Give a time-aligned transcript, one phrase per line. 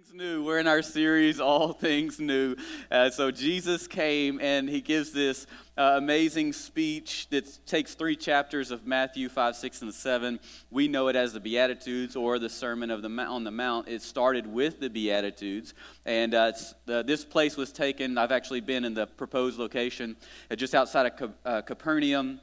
[0.00, 0.42] things new.
[0.42, 2.56] We're in our series, All Things New.
[2.90, 8.70] Uh, so Jesus came and he gives this uh, amazing speech that takes three chapters
[8.70, 10.40] of Matthew 5, 6, and 7.
[10.70, 13.88] We know it as the Beatitudes or the Sermon of the on the Mount.
[13.88, 15.74] It started with the Beatitudes.
[16.06, 16.52] And uh,
[16.86, 20.16] this place was taken, I've actually been in the proposed location
[20.50, 22.40] uh, just outside of uh, Capernaum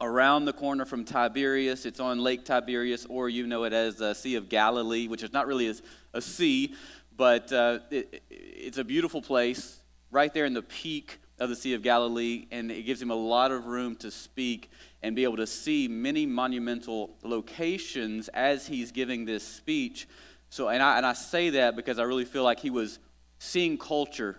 [0.00, 1.86] around the corner from Tiberias.
[1.86, 5.32] It's on Lake Tiberias, or you know it as the Sea of Galilee, which is
[5.32, 5.74] not really a,
[6.12, 6.74] a sea,
[7.16, 11.74] but uh, it, it's a beautiful place right there in the peak of the Sea
[11.74, 14.70] of Galilee, and it gives him a lot of room to speak
[15.02, 20.08] and be able to see many monumental locations as he's giving this speech.
[20.50, 22.98] So, and I, and I say that because I really feel like he was
[23.38, 24.36] seeing culture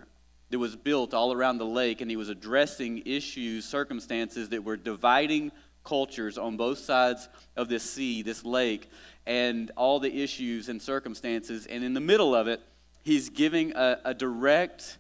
[0.56, 4.78] that was built all around the lake, and he was addressing issues, circumstances that were
[4.78, 5.52] dividing
[5.84, 8.90] cultures on both sides of this sea, this lake,
[9.26, 11.66] and all the issues and circumstances.
[11.66, 12.62] And in the middle of it,
[13.04, 14.98] he's giving a, a direct,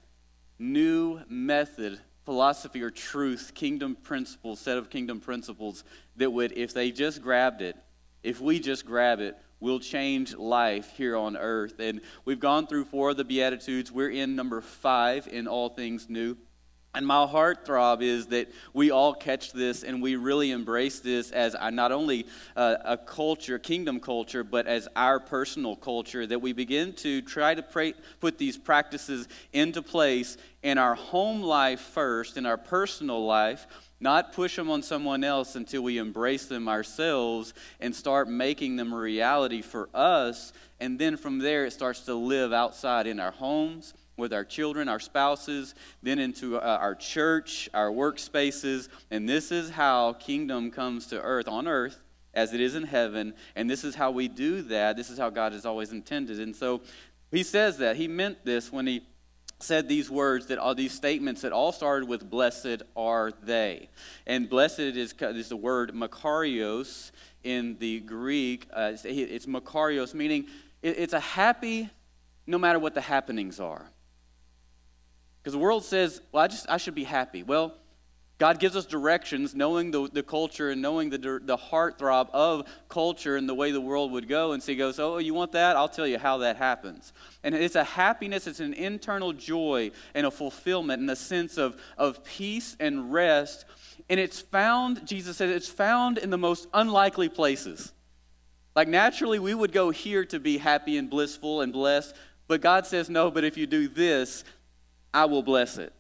[0.60, 5.86] new method, philosophy, or truth, kingdom principles, set of kingdom principles
[6.18, 7.78] that would, if they just grabbed it,
[8.24, 11.80] if we just grab it, will change life here on earth.
[11.80, 13.92] And we've gone through four of the Beatitudes.
[13.92, 16.38] We're in number five in All Things New.
[16.94, 21.32] And my heart throb is that we all catch this and we really embrace this
[21.32, 26.94] as not only a culture, kingdom culture, but as our personal culture, that we begin
[26.94, 32.46] to try to pray, put these practices into place in our home life first, in
[32.46, 33.68] our personal life,
[34.00, 38.94] not push them on someone else until we embrace them ourselves and start making them
[38.94, 40.52] a reality for us.
[40.80, 44.88] And then from there, it starts to live outside in our homes, with our children,
[44.90, 48.90] our spouses, then into uh, our church, our workspaces.
[49.12, 52.02] And this is how kingdom comes to earth, on earth,
[52.34, 53.34] as it is in heaven.
[53.56, 54.98] And this is how we do that.
[54.98, 56.40] This is how God has always intended.
[56.40, 56.82] And so
[57.32, 57.96] he says that.
[57.96, 59.04] He meant this when he
[59.60, 63.90] said these words that all these statements that all started with blessed are they.
[64.28, 67.12] And blessed is, is the word makarios
[67.44, 68.68] in the greek.
[68.74, 70.48] Uh, it's, it's makarios meaning
[70.82, 71.90] it, it's a happy
[72.48, 73.86] no matter what the happenings are.
[75.42, 77.44] Because the world says well i just i should be happy.
[77.44, 77.74] Well
[78.38, 83.38] God gives us directions, knowing the, the culture and knowing the, the heartthrob of culture
[83.38, 84.52] and the way the world would go.
[84.52, 85.78] And so he goes, Oh, you want that?
[85.78, 87.14] I'll tell you how that happens.
[87.44, 91.80] And it's a happiness, it's an internal joy and a fulfillment and a sense of,
[91.98, 93.64] of peace and rest.
[94.10, 97.94] And it's found, Jesus said, it's found in the most unlikely places.
[98.76, 102.14] Like naturally, we would go here to be happy and blissful and blessed.
[102.48, 104.44] But God says, No, but if you do this,
[105.14, 105.94] I will bless it.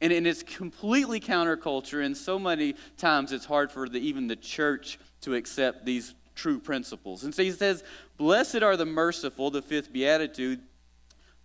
[0.00, 4.36] And, and it's completely counterculture, and so many times it's hard for the, even the
[4.36, 7.24] church to accept these true principles.
[7.24, 7.82] And so he says,
[8.18, 10.60] Blessed are the merciful, the fifth beatitude.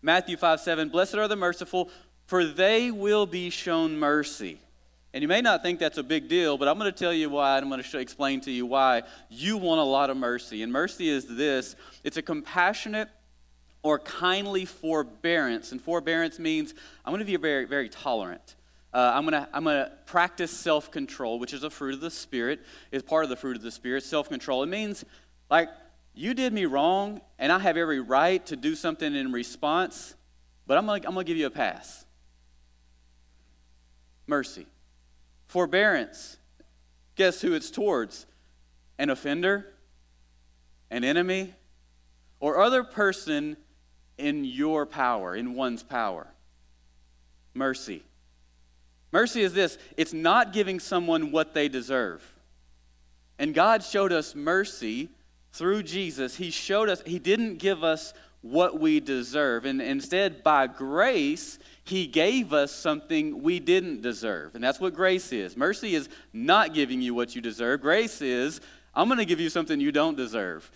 [0.01, 1.89] Matthew 5 7, Blessed are the merciful,
[2.25, 4.59] for they will be shown mercy.
[5.13, 7.29] And you may not think that's a big deal, but I'm going to tell you
[7.29, 10.63] why, and I'm going to explain to you why you want a lot of mercy.
[10.63, 13.09] And mercy is this it's a compassionate
[13.83, 15.71] or kindly forbearance.
[15.71, 18.55] And forbearance means I'm going to be very, very tolerant.
[18.93, 22.11] Uh, I'm going to I'm to practice self control, which is a fruit of the
[22.11, 22.59] Spirit,
[22.91, 24.63] is part of the fruit of the Spirit, self control.
[24.63, 25.05] It means,
[25.49, 25.69] like,
[26.13, 30.13] you did me wrong, and I have every right to do something in response,
[30.67, 32.05] but I'm going I'm going to give you a pass.
[34.27, 34.65] Mercy.
[35.47, 36.37] Forbearance.
[37.15, 38.25] Guess who it's towards?
[38.97, 39.67] An offender,
[40.89, 41.53] an enemy,
[42.39, 43.57] or other person
[44.21, 46.27] in your power, in one's power.
[47.53, 48.03] Mercy.
[49.11, 52.23] Mercy is this it's not giving someone what they deserve.
[53.37, 55.09] And God showed us mercy
[55.51, 56.35] through Jesus.
[56.35, 59.65] He showed us, He didn't give us what we deserve.
[59.65, 64.55] And instead, by grace, He gave us something we didn't deserve.
[64.55, 65.57] And that's what grace is.
[65.57, 67.81] Mercy is not giving you what you deserve.
[67.81, 68.61] Grace is,
[68.93, 70.69] I'm going to give you something you don't deserve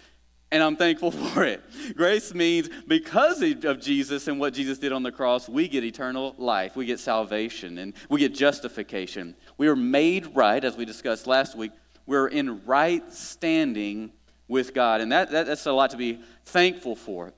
[0.51, 1.61] and I'm thankful for it.
[1.95, 6.36] Grace means because of Jesus and what Jesus did on the cross, we get eternal
[6.38, 6.75] life.
[6.75, 9.36] We get salvation and we get justification.
[9.57, 11.71] We are made right, as we discussed last week.
[12.06, 14.12] We're in right standing
[14.47, 15.01] with God.
[15.01, 17.33] And that, that that's a lot to be thankful for.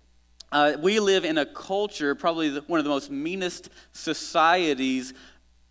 [0.52, 5.14] Uh, we live in a culture, probably the, one of the most meanest societies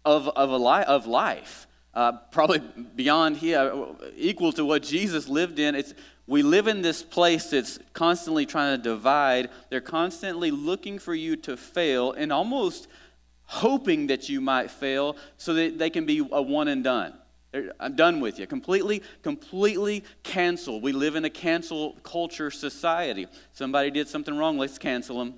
[0.04, 1.66] of, of, a li- of life.
[1.94, 2.58] Uh, probably
[2.94, 3.86] beyond here,
[4.16, 5.74] equal to what Jesus lived in.
[5.74, 5.94] It's
[6.26, 9.50] we live in this place that's constantly trying to divide.
[9.70, 12.88] They're constantly looking for you to fail and almost
[13.44, 17.14] hoping that you might fail so that they can be a one and done.
[17.78, 18.46] I'm done with you.
[18.46, 20.82] Completely, completely canceled.
[20.82, 23.28] We live in a cancel culture society.
[23.52, 25.34] Somebody did something wrong, let's cancel them.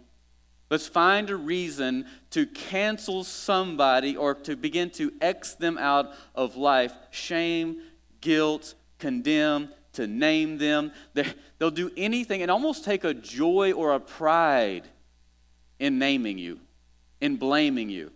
[0.70, 6.56] Let's find a reason to cancel somebody or to begin to X them out of
[6.56, 6.92] life.
[7.10, 7.82] Shame,
[8.20, 10.92] guilt, condemn, to name them.
[11.12, 11.26] they
[11.58, 14.84] they'll do anything and almost take a joy or a pride
[15.78, 16.60] in naming you,
[17.20, 18.12] in blaming you,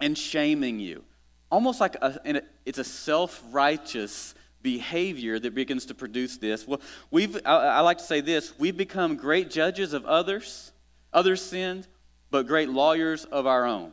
[0.00, 1.02] in shaming you.
[1.50, 6.66] Almost like a, it's a self righteous behavior that begins to produce this.
[6.66, 6.80] Well,
[7.10, 10.72] we've, I, I like to say this we've become great judges of others,
[11.12, 11.88] others' sins,
[12.30, 13.92] but great lawyers of our own.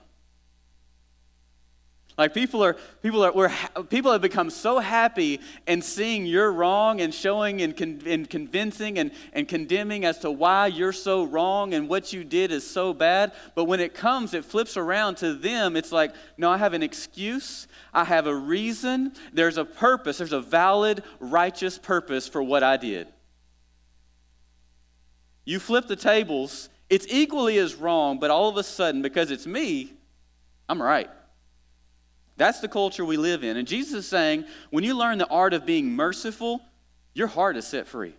[2.21, 3.51] Like people are, people are, we're,
[3.89, 8.99] people have become so happy in seeing you're wrong and showing and, con, and convincing
[8.99, 12.93] and, and condemning as to why you're so wrong and what you did is so
[12.93, 13.31] bad.
[13.55, 15.75] But when it comes, it flips around to them.
[15.75, 17.65] It's like, no, I have an excuse.
[17.91, 19.13] I have a reason.
[19.33, 20.19] There's a purpose.
[20.19, 23.07] There's a valid, righteous purpose for what I did.
[25.43, 29.47] You flip the tables, it's equally as wrong, but all of a sudden, because it's
[29.47, 29.93] me,
[30.69, 31.09] I'm right.
[32.41, 33.55] That's the culture we live in.
[33.55, 36.59] And Jesus is saying, when you learn the art of being merciful,
[37.13, 38.15] your heart is set free.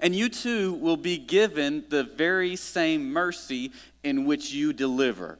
[0.00, 3.70] And you too will be given the very same mercy
[4.02, 5.38] in which you deliver.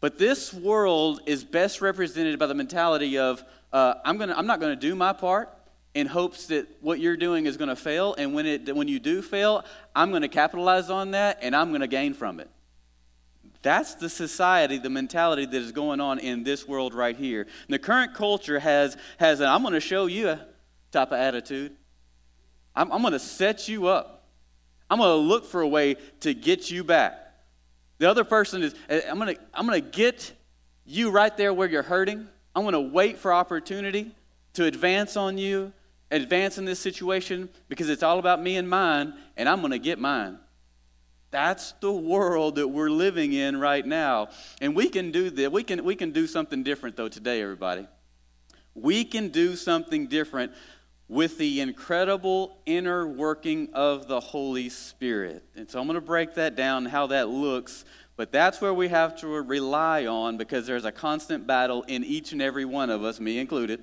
[0.00, 3.44] But this world is best represented by the mentality of,
[3.74, 5.50] uh, I'm, gonna, I'm not going to do my part
[5.92, 8.14] in hopes that what you're doing is going to fail.
[8.16, 11.68] And when, it, when you do fail, I'm going to capitalize on that and I'm
[11.72, 12.48] going to gain from it.
[13.62, 17.42] That's the society, the mentality that is going on in this world right here.
[17.42, 20.46] And the current culture has, has an I'm going to show you a
[20.92, 21.76] type of attitude.
[22.74, 24.26] I'm, I'm going to set you up.
[24.88, 27.14] I'm going to look for a way to get you back.
[27.98, 30.32] The other person is, I'm going to, I'm going to get
[30.86, 32.28] you right there where you're hurting.
[32.54, 34.12] I'm going to wait for opportunity
[34.54, 35.72] to advance on you,
[36.10, 39.78] advance in this situation because it's all about me and mine, and I'm going to
[39.78, 40.38] get mine.
[41.30, 44.28] That's the world that we're living in right now.
[44.60, 45.52] And we can do that.
[45.52, 47.86] We can, we can do something different, though, today, everybody.
[48.74, 50.52] We can do something different
[51.08, 55.42] with the incredible inner working of the Holy Spirit.
[55.56, 57.84] And so I'm going to break that down, how that looks.
[58.16, 62.32] But that's where we have to rely on because there's a constant battle in each
[62.32, 63.82] and every one of us, me included.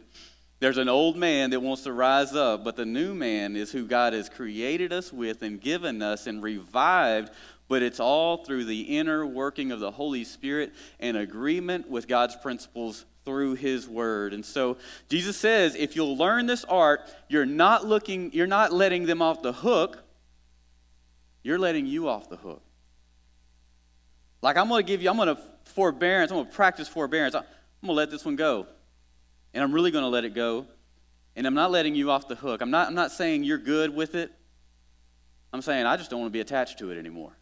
[0.60, 3.86] There's an old man that wants to rise up, but the new man is who
[3.86, 7.32] God has created us with and given us and revived.
[7.68, 12.36] But it's all through the inner working of the Holy Spirit and agreement with God's
[12.38, 14.34] principles through his word.
[14.34, 14.78] And so
[15.10, 19.42] Jesus says, if you'll learn this art, you're not looking, you're not letting them off
[19.42, 20.04] the hook,
[21.44, 22.62] you're letting you off the hook.
[24.42, 27.34] Like I'm going to give you, I'm going to forbearance, I'm going to practice forbearance.
[27.36, 27.44] I'm
[27.82, 28.68] going to let this one go
[29.56, 30.68] and I'm really going to let it go.
[31.38, 32.62] And I'm not letting you off the hook.
[32.62, 34.32] I'm not, I'm not saying you're good with it.
[35.52, 37.36] I'm saying I just don't want to be attached to it anymore.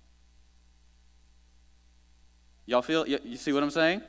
[2.65, 4.01] Y'all feel, you, see what I'm saying?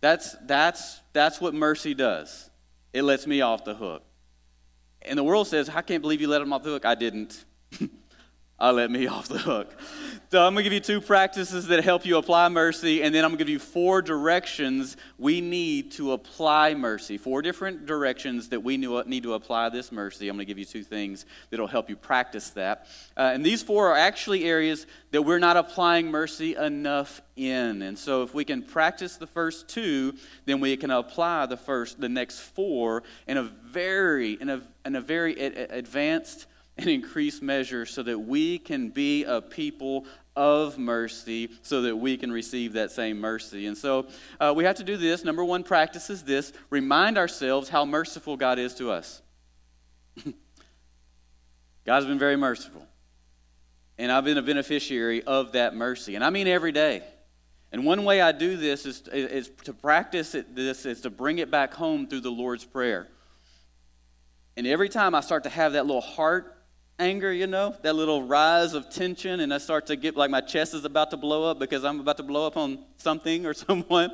[0.00, 2.50] That's, that's, that's what mercy does.
[2.92, 4.02] It lets me off the hook.
[5.02, 6.84] And the world says, I can't believe you let him off the hook.
[6.84, 7.44] I didn't.
[8.58, 9.74] I let me off the hook.
[10.32, 13.24] So I'm going to give you two practices that help you apply mercy, and then
[13.24, 17.16] I'm going to give you four directions we need to apply mercy.
[17.16, 20.28] Four different directions that we need to apply this mercy.
[20.28, 22.86] I'm going to give you two things that will help you practice that.
[23.16, 27.82] Uh, and these four are actually areas that we're not applying mercy enough in.
[27.82, 30.14] And so if we can practice the first two,
[30.46, 34.96] then we can apply the first, the next four in a very, in a, in
[34.96, 36.46] a very advanced
[36.78, 40.06] and increased measure so that we can be a people
[40.36, 43.66] of mercy so that we can receive that same mercy.
[43.66, 44.06] And so
[44.38, 45.24] uh, we have to do this.
[45.24, 49.22] Number one practice is this remind ourselves how merciful God is to us.
[51.86, 52.86] God's been very merciful.
[53.98, 56.16] And I've been a beneficiary of that mercy.
[56.16, 57.02] And I mean every day.
[57.72, 61.38] And one way I do this is, is to practice it, this is to bring
[61.38, 63.08] it back home through the Lord's Prayer.
[64.56, 66.56] And every time I start to have that little heart
[66.98, 70.40] anger, you know, that little rise of tension, and I start to get like my
[70.40, 73.54] chest is about to blow up because I'm about to blow up on something or
[73.54, 74.10] someone.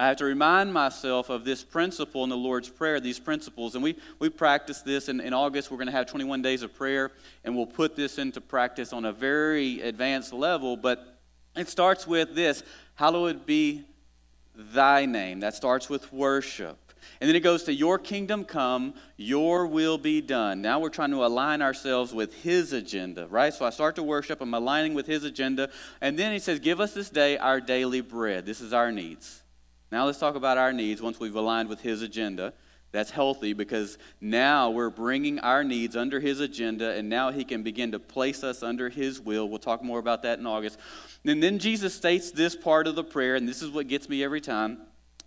[0.00, 3.74] I have to remind myself of this principle in the Lord's Prayer, these principles.
[3.74, 5.08] And we, we practice this.
[5.08, 7.10] In, in August, we're going to have 21 days of prayer,
[7.42, 10.76] and we'll put this into practice on a very advanced level.
[10.76, 11.18] But
[11.56, 12.62] it starts with this
[12.94, 13.84] Hallowed be
[14.54, 15.40] thy name.
[15.40, 16.87] That starts with worship.
[17.20, 20.62] And then it goes to your kingdom come, your will be done.
[20.62, 23.52] Now we're trying to align ourselves with his agenda, right?
[23.52, 25.70] So I start to worship, I'm aligning with his agenda.
[26.00, 28.46] And then he says, Give us this day our daily bread.
[28.46, 29.42] This is our needs.
[29.90, 32.52] Now let's talk about our needs once we've aligned with his agenda.
[32.90, 37.62] That's healthy because now we're bringing our needs under His agenda, and now He can
[37.62, 39.48] begin to place us under His will.
[39.48, 40.78] We'll talk more about that in August.
[41.24, 44.24] And then Jesus states this part of the prayer, and this is what gets me
[44.24, 44.78] every time.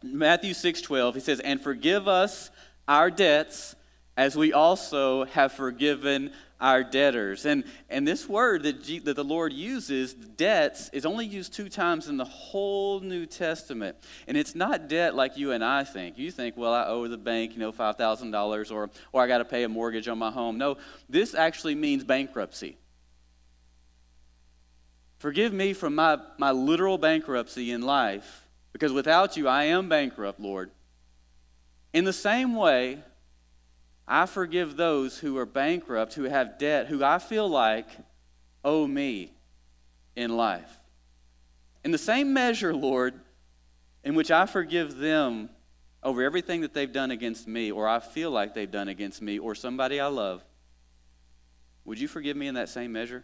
[0.04, 2.50] Matthew 6 12, He says, And forgive us
[2.88, 3.76] our debts
[4.18, 6.32] as we also have forgiven
[6.62, 7.46] our debtors.
[7.46, 11.70] And, and this word that, G, that the Lord uses, debts, is only used two
[11.70, 13.98] times in the whole New Testament.
[14.28, 16.20] And it's not debt like you and I think.
[16.20, 19.46] You think, well, I owe the bank, you know, $5,000 or, or I got to
[19.46, 20.58] pay a mortgage on my home.
[20.60, 20.78] No,
[21.10, 22.78] this actually means bankruptcy.
[25.18, 28.41] Forgive me from my, my literal bankruptcy in life,
[28.74, 30.72] because without you, I am bankrupt, Lord.
[31.94, 33.00] In the same way,
[34.08, 37.88] I forgive those who are bankrupt, who have debt, who I feel like
[38.64, 39.34] owe me
[40.16, 40.80] in life.
[41.84, 43.14] In the same measure, Lord,
[44.04, 45.50] in which I forgive them
[46.04, 49.40] over everything that they've done against me, or I feel like they've done against me,
[49.40, 50.44] or somebody I love,
[51.86, 53.24] would you forgive me in that same measure?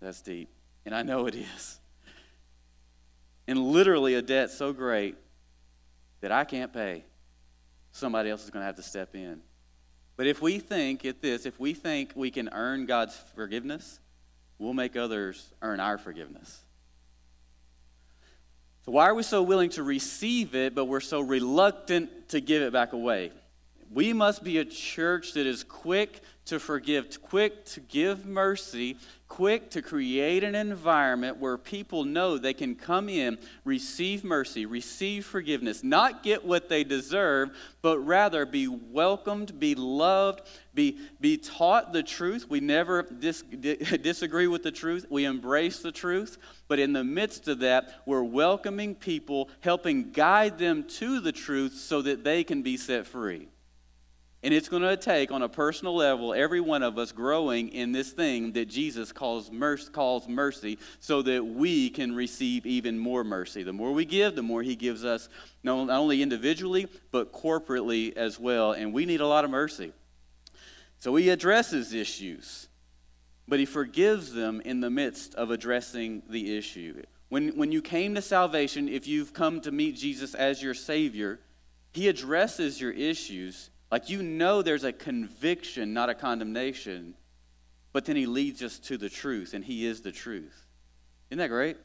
[0.00, 0.48] That's deep.
[0.84, 1.78] And I know it is.
[3.46, 5.16] And literally a debt so great
[6.20, 7.04] that I can't pay
[7.90, 9.40] somebody else is going to have to step in.
[10.16, 14.00] But if we think, at this, if we think we can earn God's forgiveness,
[14.58, 16.60] we'll make others earn our forgiveness.
[18.84, 22.62] So, why are we so willing to receive it, but we're so reluctant to give
[22.62, 23.30] it back away?
[23.92, 28.96] We must be a church that is quick to forgive, quick to give mercy,
[29.28, 35.24] quick to create an environment where people know they can come in, receive mercy, receive
[35.24, 40.42] forgiveness, not get what they deserve, but rather be welcomed, be loved,
[40.74, 42.50] be, be taught the truth.
[42.50, 43.42] We never dis,
[44.02, 46.38] disagree with the truth, we embrace the truth.
[46.66, 51.74] But in the midst of that, we're welcoming people, helping guide them to the truth
[51.74, 53.48] so that they can be set free.
[54.44, 57.92] And it's going to take, on a personal level, every one of us growing in
[57.92, 63.22] this thing that Jesus calls mercy, calls mercy so that we can receive even more
[63.22, 63.62] mercy.
[63.62, 65.28] The more we give, the more He gives us,
[65.62, 68.72] not only individually, but corporately as well.
[68.72, 69.92] And we need a lot of mercy.
[70.98, 72.68] So He addresses issues,
[73.46, 77.00] but He forgives them in the midst of addressing the issue.
[77.28, 81.38] When, when you came to salvation, if you've come to meet Jesus as your Savior,
[81.92, 87.12] He addresses your issues like you know there's a conviction, not a condemnation,
[87.92, 90.66] but then he leads us to the truth, and he is the truth.
[91.30, 91.76] Isn't that great?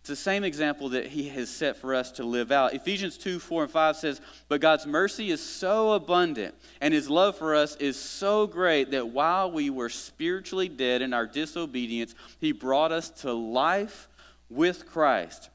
[0.00, 2.74] It's the same example that he has set for us to live out.
[2.74, 7.38] Ephesians 2 4 and 5 says, But God's mercy is so abundant, and his love
[7.38, 12.52] for us is so great that while we were spiritually dead in our disobedience, he
[12.52, 14.08] brought us to life
[14.50, 15.48] with Christ.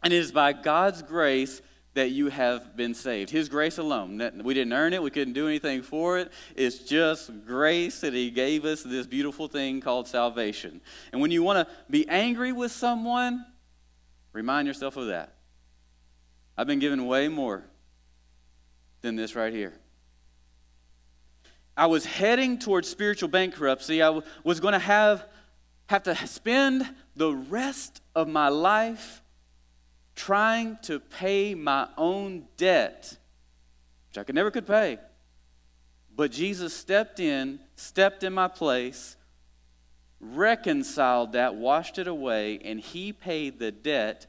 [0.00, 1.60] And it is by God's grace
[1.94, 3.30] that you have been saved.
[3.30, 4.18] His grace alone.
[4.42, 6.32] We didn't earn it, we couldn't do anything for it.
[6.56, 10.80] It's just grace that He gave us this beautiful thing called salvation.
[11.12, 13.46] And when you want to be angry with someone,
[14.32, 15.34] remind yourself of that.
[16.56, 17.64] I've been given way more
[19.00, 19.74] than this right here.
[21.76, 24.02] I was heading towards spiritual bankruptcy.
[24.02, 25.26] I was going to have,
[25.86, 29.22] have to spend the rest of my life
[30.14, 33.16] trying to pay my own debt,
[34.08, 34.98] which I could never could pay.
[36.14, 39.16] But Jesus stepped in, stepped in my place,
[40.20, 44.26] reconciled that, washed it away, and he paid the debt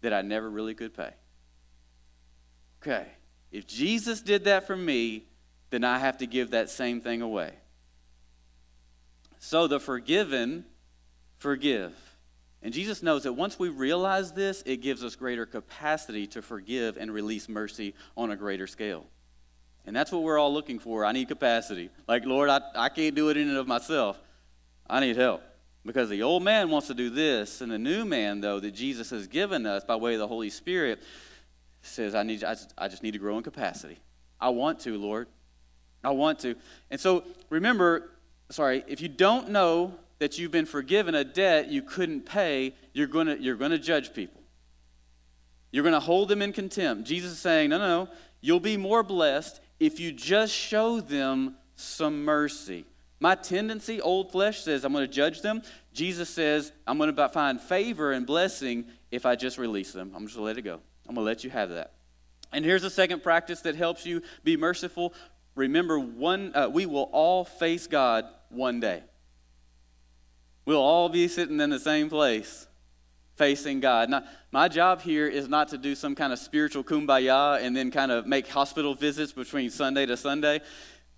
[0.00, 1.10] that I never really could pay.
[2.82, 3.06] Okay,
[3.50, 5.24] if Jesus did that for me,
[5.70, 7.52] then I have to give that same thing away.
[9.38, 10.66] So the forgiven
[11.38, 11.94] forgive.
[12.64, 16.96] And Jesus knows that once we realize this, it gives us greater capacity to forgive
[16.96, 19.04] and release mercy on a greater scale.
[19.84, 21.04] And that's what we're all looking for.
[21.04, 21.90] I need capacity.
[22.08, 24.18] Like, Lord, I, I can't do it in and of myself.
[24.88, 25.42] I need help.
[25.84, 29.10] Because the old man wants to do this, and the new man, though, that Jesus
[29.10, 31.02] has given us by way of the Holy Spirit,
[31.82, 33.98] says, I, need, I, just, I just need to grow in capacity.
[34.40, 35.28] I want to, Lord.
[36.02, 36.54] I want to.
[36.90, 38.10] And so remember,
[38.50, 43.06] sorry, if you don't know that you've been forgiven a debt you couldn't pay, you're
[43.06, 44.40] going to you're going to judge people.
[45.70, 47.04] You're going to hold them in contempt.
[47.04, 48.12] Jesus is saying, no, no, no.
[48.40, 52.84] You'll be more blessed if you just show them some mercy.
[53.18, 55.62] My tendency, old flesh, says I'm going to judge them.
[55.92, 60.12] Jesus says I'm going to find favor and blessing if I just release them.
[60.14, 60.80] I'm just going to let it go.
[61.08, 61.92] I'm going to let you have that.
[62.52, 65.12] And here's a second practice that helps you be merciful.
[65.56, 69.02] Remember, one, uh, we will all face God one day.
[70.66, 72.66] We'll all be sitting in the same place.
[73.36, 74.10] facing God.
[74.10, 77.90] Now, my job here is not to do some kind of spiritual kumbaya and then
[77.90, 80.60] kind of make hospital visits between Sunday to Sunday.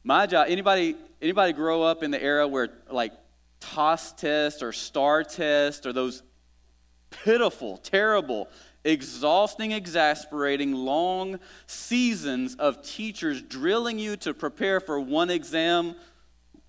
[0.03, 3.13] My job, anybody, anybody grow up in the era where like
[3.61, 6.23] TAAS test or STAR test or those
[7.11, 8.49] pitiful, terrible,
[8.85, 15.95] exhausting, exasperating, long seasons of teachers drilling you to prepare for one exam,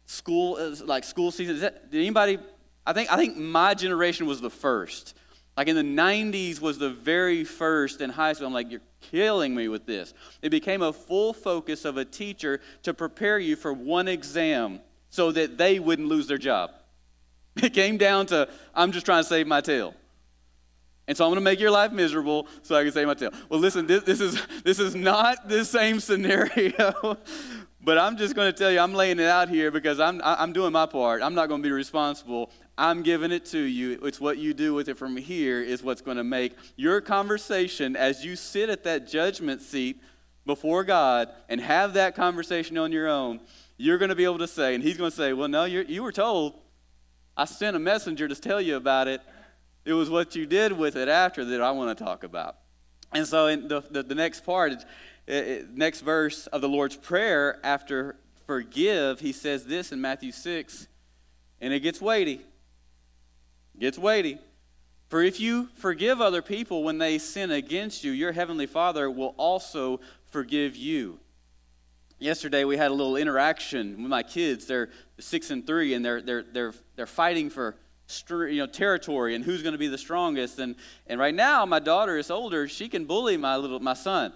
[0.07, 1.59] school uh, like school season.
[1.59, 2.39] That, did anybody?
[2.87, 5.13] I think I think my generation was the first.
[5.57, 8.47] Like in the 90s was the very first in high school.
[8.47, 10.13] I'm like, you're killing me with this.
[10.41, 14.79] It became a full focus of a teacher to prepare you for one exam
[15.09, 16.71] so that they wouldn't lose their job.
[17.63, 19.95] It came down to, I'm just trying to save my tail.
[21.07, 23.31] And so I'm going to make your life miserable so I can save my tail.
[23.49, 27.17] Well, listen, this, this, is, this is not the same scenario,
[27.87, 30.51] but I'm just going to tell you, I'm laying it out here because I'm, I'm
[30.51, 31.21] doing my part.
[31.21, 32.51] I'm not going to be responsible.
[32.77, 33.97] I'm giving it to you.
[34.03, 37.95] It's what you do with it from here is what's going to make your conversation
[37.95, 40.01] as you sit at that judgment seat
[40.45, 43.39] before God and have that conversation on your own.
[43.77, 46.03] You're going to be able to say, and He's going to say, Well, no, you
[46.03, 46.55] were told.
[47.37, 49.21] I sent a messenger to tell you about it.
[49.85, 52.57] It was what you did with it after that I want to talk about.
[53.13, 54.73] And so, in the, the, the next part,
[55.29, 58.15] Uh, uh, next verse of the Lord's Prayer after
[58.45, 60.87] forgive, He says this in Matthew 6,
[61.59, 62.41] and it gets weighty
[63.79, 64.39] gets weighty.
[65.09, 69.33] For if you forgive other people when they sin against you, your heavenly Father will
[69.37, 69.99] also
[70.31, 71.19] forgive you.
[72.19, 74.65] Yesterday we had a little interaction with my kids.
[74.65, 77.75] They're six and three, and they're they're they're they're fighting for
[78.31, 80.57] you know territory and who's going to be the strongest.
[80.57, 82.67] And and right now my daughter is older.
[82.67, 84.33] She can bully my little my son.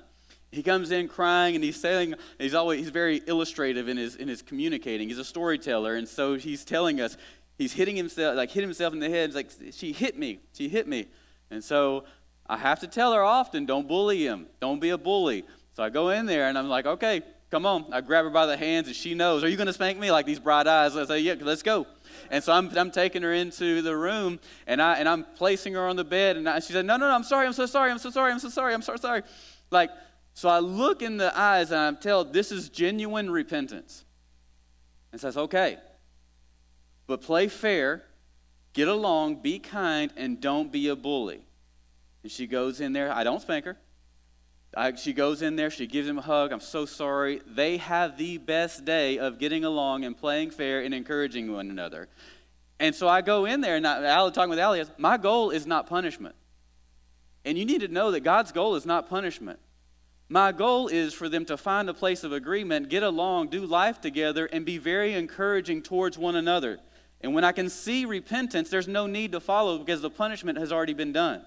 [0.51, 4.27] He comes in crying and he's saying he's always he's very illustrative in his in
[4.27, 5.07] his communicating.
[5.07, 7.15] He's a storyteller, and so he's telling us
[7.61, 9.29] he's hitting himself, like hit himself in the head.
[9.29, 10.39] It's like, she hit me.
[10.53, 11.07] She hit me.
[11.49, 12.05] And so
[12.47, 14.47] I have to tell her often, don't bully him.
[14.59, 15.45] Don't be a bully.
[15.75, 17.93] So I go in there and I'm like, okay, come on.
[17.93, 20.11] I grab her by the hands and she knows, are you going to spank me?
[20.11, 20.97] Like these bright eyes.
[20.97, 21.85] I say, yeah, let's go.
[22.29, 25.87] And so I'm, I'm taking her into the room and, I, and I'm placing her
[25.87, 26.37] on the bed.
[26.37, 27.45] And I, she said, no, no, no, I'm sorry.
[27.45, 27.91] I'm so sorry.
[27.91, 28.31] I'm so sorry.
[28.31, 28.73] I'm so sorry.
[28.73, 29.21] I'm so sorry.
[29.69, 29.91] Like,
[30.33, 34.05] so I look in the eyes and I tell, this is genuine repentance.
[35.11, 35.77] And says, okay,
[37.05, 38.03] but play fair,
[38.71, 41.41] get along, be kind, and don't be a bully.
[42.23, 43.11] And she goes in there.
[43.11, 43.77] I don't spank her.
[44.75, 45.69] I, she goes in there.
[45.69, 46.53] She gives him a hug.
[46.53, 47.41] I'm so sorry.
[47.45, 52.07] They have the best day of getting along and playing fair and encouraging one another.
[52.79, 55.87] And so I go in there, and I, talking with Allie, my goal is not
[55.87, 56.35] punishment.
[57.43, 59.59] And you need to know that God's goal is not punishment.
[60.31, 63.99] My goal is for them to find a place of agreement, get along, do life
[63.99, 66.79] together, and be very encouraging towards one another.
[67.19, 70.71] And when I can see repentance, there's no need to follow because the punishment has
[70.71, 71.41] already been done.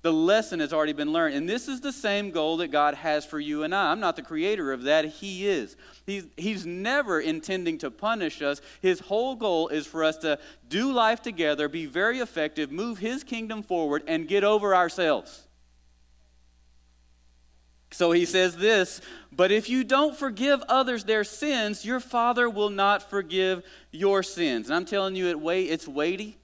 [0.00, 1.34] The lesson has already been learned.
[1.34, 3.92] And this is the same goal that God has for you and I.
[3.92, 5.76] I'm not the creator of that, He is.
[6.06, 8.62] He's, he's never intending to punish us.
[8.80, 13.22] His whole goal is for us to do life together, be very effective, move His
[13.22, 15.46] kingdom forward, and get over ourselves.
[17.92, 19.00] So he says this,
[19.32, 24.68] but if you don't forgive others their sins, your Father will not forgive your sins.
[24.68, 26.38] And I'm telling you, it it's weighty,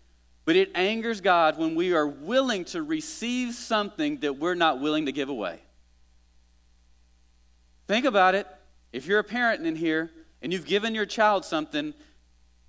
[0.44, 5.06] but it angers God when we are willing to receive something that we're not willing
[5.06, 5.60] to give away.
[7.86, 8.48] Think about it.
[8.92, 10.10] If you're a parent in here
[10.42, 11.94] and you've given your child something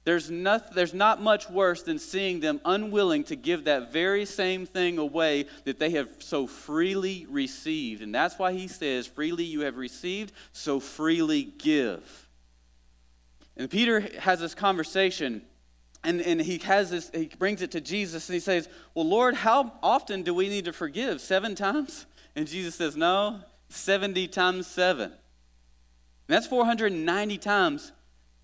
[0.07, 4.65] there's not, there's not much worse than seeing them unwilling to give that very same
[4.65, 8.01] thing away that they have so freely received.
[8.01, 12.29] And that's why he says, Freely you have received, so freely give.
[13.57, 15.41] And Peter has this conversation,
[16.05, 19.35] and, and he has this, he brings it to Jesus, and he says, Well, Lord,
[19.35, 21.19] how often do we need to forgive?
[21.19, 22.05] Seven times?
[22.33, 25.11] And Jesus says, No, 70 times seven.
[25.11, 25.17] And
[26.29, 27.91] that's 490 times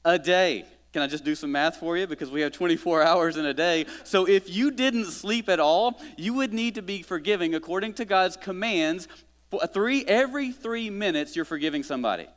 [0.03, 0.65] a day.
[0.93, 2.05] Can I just do some math for you?
[2.05, 3.87] Because we have 24 hours in a day.
[4.03, 8.05] So if you didn't sleep at all, you would need to be forgiving according to
[8.05, 9.07] God's commands.
[9.51, 12.27] Uh, three, every three minutes, you're forgiving somebody.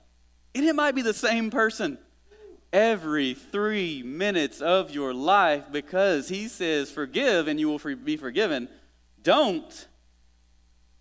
[0.55, 1.99] And it might be the same person
[2.73, 8.69] every three minutes of your life because He says, Forgive and you will be forgiven.
[9.23, 9.87] Don't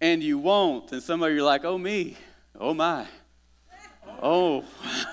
[0.01, 0.91] and you won't.
[0.91, 2.17] And some of you are like, Oh, me.
[2.59, 3.07] Oh, my.
[4.21, 4.63] Oh.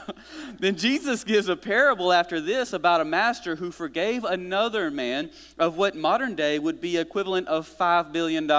[0.59, 5.77] then Jesus gives a parable after this about a master who forgave another man of
[5.77, 8.51] what modern day would be equivalent of $5 billion.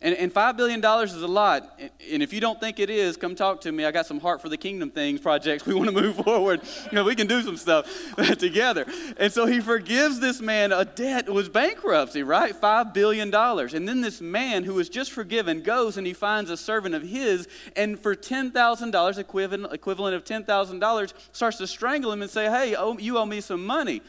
[0.00, 1.80] And, and $5 billion is a lot.
[2.12, 3.84] And if you don't think it is, come talk to me.
[3.84, 6.60] I got some Heart for the Kingdom things, projects we want to move forward.
[6.84, 7.88] You know, we can do some stuff
[8.38, 8.86] together.
[9.16, 11.26] And so he forgives this man a debt.
[11.26, 12.54] It was bankruptcy, right?
[12.54, 13.34] $5 billion.
[13.34, 17.02] And then this man who was just forgiven goes and he finds a servant of
[17.02, 22.76] his and for $10,000, equivalent, equivalent of $10,000, starts to strangle him and say, hey,
[22.76, 24.02] oh, you owe me some money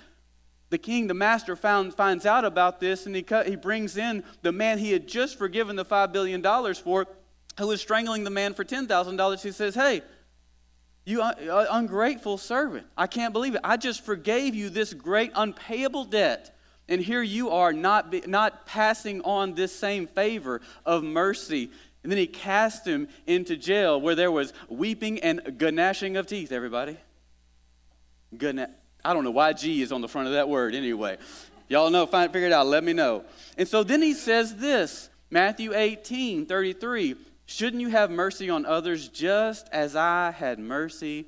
[0.69, 4.23] the king, the master, found, finds out about this and he, cut, he brings in
[4.41, 6.43] the man he had just forgiven the $5 billion
[6.75, 7.07] for,
[7.57, 9.41] who was strangling the man for $10,000.
[9.41, 10.03] He says, Hey,
[11.05, 13.61] you uh, ungrateful servant, I can't believe it.
[13.63, 16.55] I just forgave you this great unpayable debt.
[16.87, 21.71] And here you are not, be, not passing on this same favor of mercy.
[22.03, 26.51] And then he cast him into jail where there was weeping and gnashing of teeth,
[26.51, 26.97] everybody.
[28.31, 28.69] Gna-
[29.03, 31.17] I don't know why G is on the front of that word anyway.
[31.67, 33.23] Y'all know, find, figure it out, let me know.
[33.57, 37.15] And so then he says this Matthew 18, 33.
[37.45, 41.27] Shouldn't you have mercy on others just as I had mercy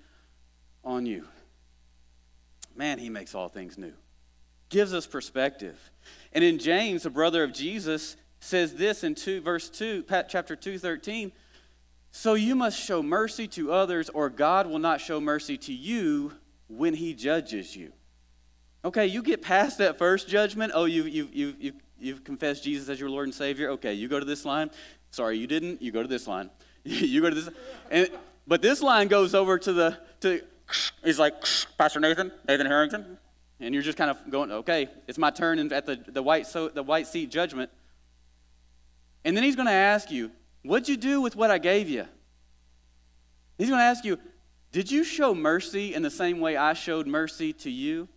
[0.83, 1.27] on you?
[2.75, 3.93] Man, he makes all things new.
[4.69, 5.79] Gives us perspective.
[6.31, 10.77] And in James, the brother of Jesus, says this in 2 verse 2, chapter 2,
[10.77, 11.31] 13.
[12.11, 16.33] So you must show mercy to others, or God will not show mercy to you
[16.77, 17.91] when he judges you.
[18.83, 20.71] Okay, you get past that first judgment.
[20.73, 23.69] Oh, you, you, you, you, you've confessed Jesus as your Lord and Savior.
[23.71, 24.71] Okay, you go to this line.
[25.11, 25.81] Sorry, you didn't.
[25.81, 26.49] You go to this line.
[26.83, 27.49] you go to this.
[27.91, 28.09] And,
[28.47, 30.41] but this line goes over to the, to,
[31.03, 31.35] he's like,
[31.77, 33.17] Pastor Nathan, Nathan Harrington.
[33.59, 36.67] And you're just kind of going, okay, it's my turn at the, the, white, so,
[36.67, 37.69] the white seat judgment.
[39.23, 40.31] And then he's going to ask you,
[40.63, 42.05] what'd you do with what I gave you?
[43.59, 44.17] He's going to ask you,
[44.71, 48.07] did you show mercy in the same way I showed mercy to you?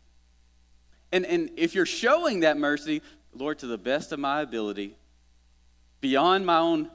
[1.10, 4.96] And, and if you're showing that mercy, Lord, to the best of my ability,
[6.00, 6.90] beyond my own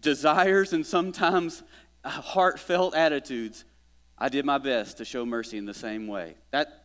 [0.00, 1.62] desires and sometimes
[2.04, 3.64] heartfelt attitudes,
[4.18, 6.36] I did my best to show mercy in the same way.
[6.50, 6.84] That,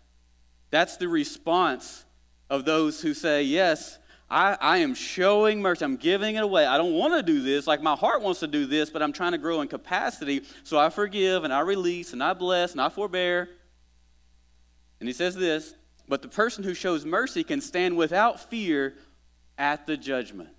[0.70, 2.06] that's the response
[2.50, 3.98] of those who say, Yes,
[4.32, 5.84] I, I am showing mercy.
[5.84, 6.66] I'm giving it away.
[6.66, 7.68] I don't want to do this.
[7.68, 10.44] Like my heart wants to do this, but I'm trying to grow in capacity.
[10.64, 13.50] So I forgive and I release and I bless and I forbear.
[15.02, 15.76] And he says this
[16.08, 18.96] But the person who shows mercy can stand without fear
[19.58, 20.50] at the judgment.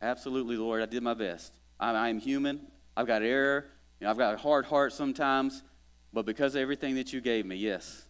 [0.00, 0.80] Absolutely, Lord.
[0.82, 1.52] I did my best.
[1.80, 2.60] I, I am human.
[2.96, 3.66] I've got error.
[3.98, 5.64] You know, I've got a hard heart sometimes.
[6.12, 8.05] But because of everything that you gave me, yes,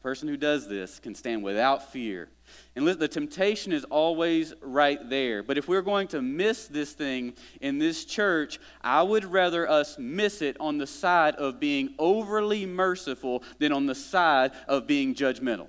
[0.00, 2.30] the person who does this can stand without fear
[2.76, 5.42] and the temptation is always right there.
[5.42, 9.98] But if we're going to miss this thing in this church, I would rather us
[9.98, 15.14] miss it on the side of being overly merciful than on the side of being
[15.14, 15.66] judgmental.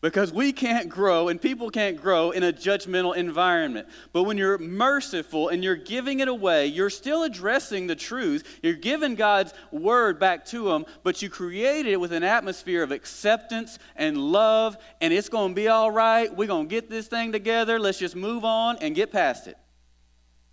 [0.00, 3.88] Because we can't grow and people can't grow in a judgmental environment.
[4.12, 8.60] But when you're merciful and you're giving it away, you're still addressing the truth.
[8.62, 12.92] You're giving God's word back to them, but you created it with an atmosphere of
[12.92, 16.32] acceptance and love, and it's going to be all right.
[16.34, 17.80] We're going to get this thing together.
[17.80, 19.58] Let's just move on and get past it.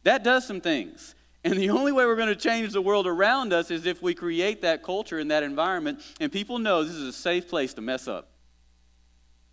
[0.04, 1.14] That does some things.
[1.44, 4.16] And the only way we're going to change the world around us is if we
[4.16, 7.82] create that culture and that environment, and people know this is a safe place to
[7.82, 8.32] mess up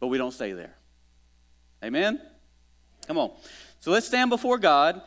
[0.03, 0.75] but we don't stay there.
[1.81, 2.21] Amen?
[3.07, 3.31] Come on.
[3.79, 5.01] So let's stand before God,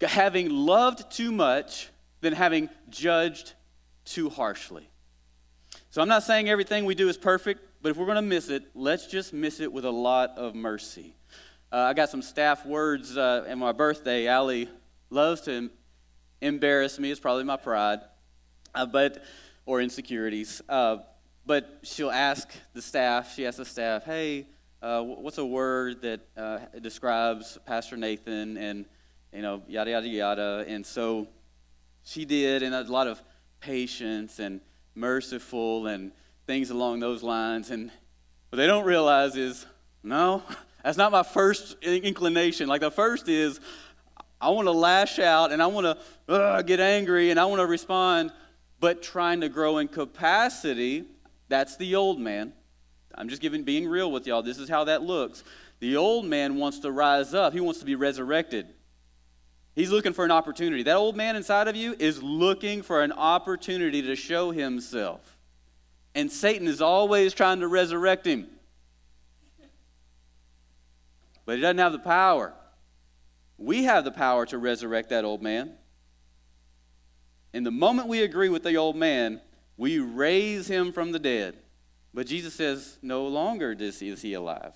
[0.00, 1.88] having loved too much,
[2.20, 3.54] than having judged
[4.04, 4.88] too harshly.
[5.90, 8.48] So I'm not saying everything we do is perfect, but if we're going to miss
[8.48, 11.16] it, let's just miss it with a lot of mercy.
[11.72, 14.28] Uh, I got some staff words uh, in my birthday.
[14.28, 14.68] Allie
[15.10, 15.70] loves to
[16.40, 17.10] embarrass me.
[17.10, 17.98] It's probably my pride,
[18.76, 19.24] uh, but
[19.66, 20.62] or insecurities.
[21.46, 24.46] But she'll ask the staff, she asks the staff, hey,
[24.82, 28.84] uh, what's a word that uh, describes Pastor Nathan and,
[29.32, 30.64] you know, yada, yada, yada.
[30.66, 31.28] And so
[32.02, 33.22] she did, and a lot of
[33.60, 34.60] patience and
[34.96, 36.10] merciful and
[36.48, 37.70] things along those lines.
[37.70, 37.92] And
[38.50, 39.66] what they don't realize is,
[40.02, 40.42] no,
[40.84, 42.68] that's not my first inclination.
[42.68, 43.60] Like the first is,
[44.40, 47.60] I want to lash out and I want to uh, get angry and I want
[47.60, 48.32] to respond,
[48.80, 51.04] but trying to grow in capacity
[51.48, 52.52] that's the old man.
[53.14, 54.42] I'm just giving being real with y'all.
[54.42, 55.42] This is how that looks.
[55.80, 57.52] The old man wants to rise up.
[57.52, 58.66] He wants to be resurrected.
[59.74, 60.82] He's looking for an opportunity.
[60.82, 65.36] That old man inside of you is looking for an opportunity to show himself.
[66.14, 68.48] And Satan is always trying to resurrect him.
[71.44, 72.54] But he doesn't have the power.
[73.58, 75.72] We have the power to resurrect that old man.
[77.52, 79.40] And the moment we agree with the old man,
[79.76, 81.56] we raise him from the dead.
[82.14, 84.72] But Jesus says, no longer is he alive.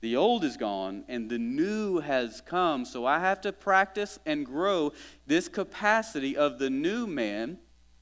[0.00, 2.84] The old is gone and the new has come.
[2.84, 4.92] So I have to practice and grow
[5.26, 7.58] this capacity of the new man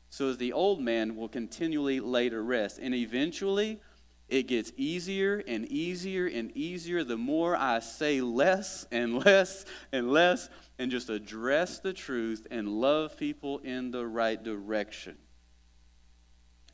[0.08, 2.80] so as the old man will continually lay to rest.
[2.82, 3.80] And eventually,
[4.28, 10.10] it gets easier and easier and easier the more I say less and less and
[10.10, 15.16] less and just address the truth and love people in the right direction.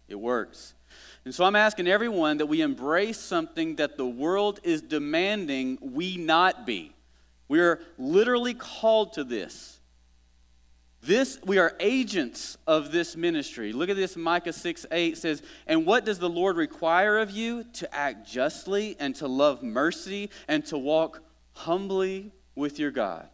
[0.08, 0.74] It works.
[1.24, 6.16] And so I'm asking everyone that we embrace something that the world is demanding we
[6.16, 6.94] not be.
[7.48, 9.80] We are literally called to this.
[11.02, 13.72] This, we are agents of this ministry.
[13.72, 17.64] Look at this, Micah 6 8 says, And what does the Lord require of you?
[17.74, 21.22] To act justly and to love mercy and to walk
[21.54, 23.28] humbly with your God.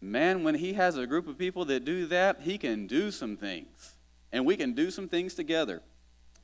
[0.00, 3.36] Man, when he has a group of people that do that, he can do some
[3.36, 3.96] things.
[4.32, 5.82] And we can do some things together.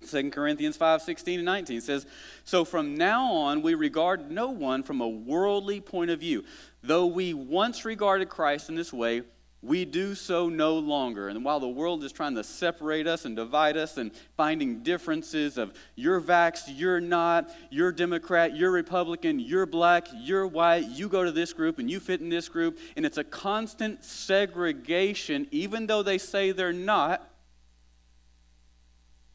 [0.07, 2.07] 2 Corinthians 5 16 and 19 says,
[2.44, 6.44] So from now on, we regard no one from a worldly point of view.
[6.83, 9.22] Though we once regarded Christ in this way,
[9.62, 11.29] we do so no longer.
[11.29, 15.59] And while the world is trying to separate us and divide us and finding differences
[15.59, 21.25] of you're vaxxed, you're not, you're Democrat, you're Republican, you're black, you're white, you go
[21.25, 25.87] to this group and you fit in this group, and it's a constant segregation, even
[25.87, 27.29] though they say they're not,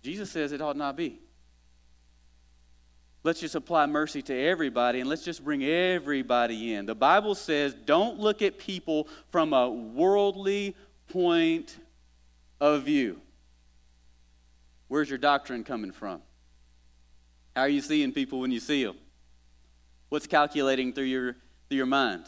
[0.02, 1.20] Jesus says it ought not be.
[3.24, 6.88] Let's just apply mercy to everybody and let's just bring everybody in.
[6.88, 10.76] The Bible says don't look at people from a worldly
[11.10, 11.78] point
[12.60, 13.22] of view.
[14.88, 16.22] Where's your doctrine coming from?
[17.56, 18.98] How are you seeing people when you see them?
[20.10, 21.36] What's calculating through your,
[21.70, 22.26] through your mind?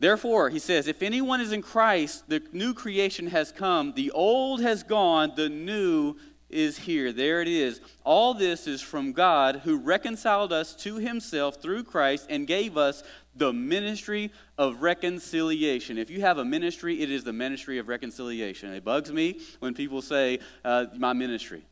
[0.00, 4.62] Therefore, he says, if anyone is in Christ, the new creation has come, the old
[4.62, 6.16] has gone, the new
[6.48, 7.12] is here.
[7.12, 7.80] There it is.
[8.02, 13.02] All this is from God who reconciled us to himself through Christ and gave us
[13.36, 15.98] the ministry of reconciliation.
[15.98, 18.72] If you have a ministry, it is the ministry of reconciliation.
[18.72, 21.62] It bugs me when people say, uh, my ministry.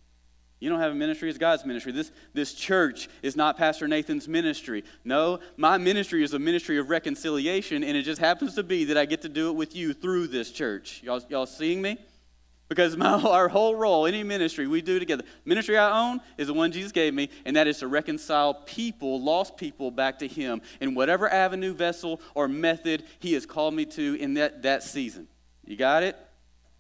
[0.60, 1.92] You don't have a ministry, it's God's ministry.
[1.92, 4.84] This, this church is not Pastor Nathan's ministry.
[5.04, 8.96] No, my ministry is a ministry of reconciliation, and it just happens to be that
[8.96, 11.00] I get to do it with you through this church.
[11.04, 11.98] Y'all, y'all seeing me?
[12.68, 16.54] Because my, our whole role, any ministry we do together, ministry I own is the
[16.54, 20.60] one Jesus gave me, and that is to reconcile people, lost people, back to Him
[20.80, 25.28] in whatever avenue, vessel, or method He has called me to in that, that season.
[25.64, 26.16] You got it?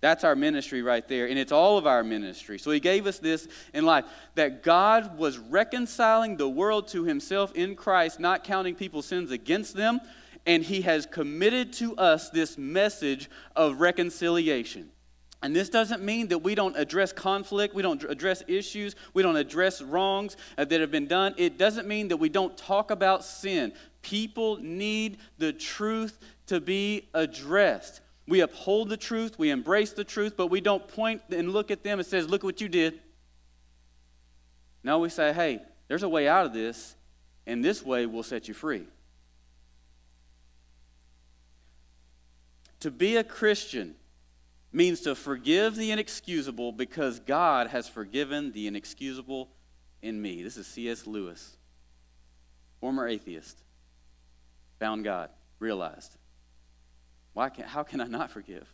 [0.00, 2.58] That's our ministry right there, and it's all of our ministry.
[2.58, 4.04] So He gave us this in life
[4.36, 9.74] that God was reconciling the world to Himself in Christ, not counting people's sins against
[9.74, 10.00] them,
[10.46, 14.90] and He has committed to us this message of reconciliation.
[15.42, 19.36] And this doesn't mean that we don't address conflict, we don't address issues, we don't
[19.36, 21.34] address wrongs uh, that have been done.
[21.36, 23.72] It doesn't mean that we don't talk about sin.
[24.02, 28.00] People need the truth to be addressed.
[28.28, 31.82] We uphold the truth, we embrace the truth, but we don't point and look at
[31.82, 33.00] them and says, "Look what you did."
[34.84, 36.94] No, we say, "Hey, there's a way out of this,
[37.46, 38.86] and this way will set you free."
[42.80, 43.96] To be a Christian
[44.72, 49.50] means to forgive the inexcusable because God has forgiven the inexcusable
[50.02, 50.42] in me.
[50.42, 51.06] This is C.S.
[51.06, 51.56] Lewis,
[52.78, 53.64] former atheist,
[54.78, 56.17] found God, realized.
[57.32, 58.66] Why can, how can I not forgive?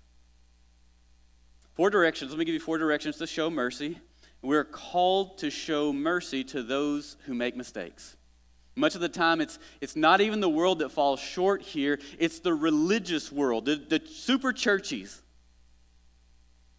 [1.74, 2.30] Four directions.
[2.30, 3.98] Let me give you four directions to show mercy.
[4.42, 8.16] We're called to show mercy to those who make mistakes.
[8.76, 12.40] Much of the time, it's, it's not even the world that falls short here, it's
[12.40, 15.22] the religious world, the, the super churchies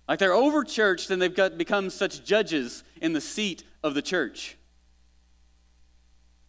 [0.08, 4.02] like they're over churched and they've got, become such judges in the seat of the
[4.02, 4.58] church.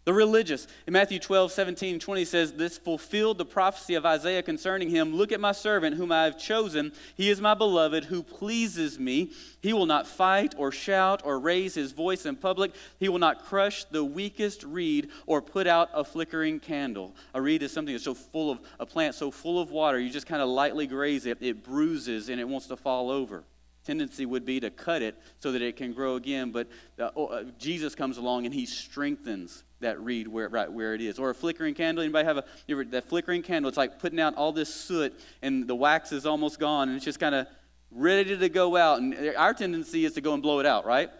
[0.06, 0.68] The religious.
[0.86, 5.16] In Matthew 12, 17, 20 says, This fulfilled the prophecy of Isaiah concerning him.
[5.16, 6.92] Look at my servant, whom I have chosen.
[7.16, 9.32] He is my beloved, who pleases me.
[9.60, 12.72] He will not fight or shout or raise his voice in public.
[13.00, 17.12] He will not crush the weakest reed or put out a flickering candle.
[17.34, 20.08] A reed is something that's so full of, a plant so full of water, you
[20.08, 23.42] just kind of lightly graze it, it bruises and it wants to fall over
[23.84, 26.50] tendency would be to cut it so that it can grow again.
[26.50, 26.66] But
[26.98, 31.18] uh, Jesus comes along and he strengthens that reed where, right where it is.
[31.18, 32.02] Or a flickering candle.
[32.02, 33.68] Anybody have a ever, that flickering candle?
[33.68, 37.04] It's like putting out all this soot and the wax is almost gone and it's
[37.04, 37.46] just kind of
[37.90, 39.00] ready to go out.
[39.00, 41.10] And our tendency is to go and blow it out, right?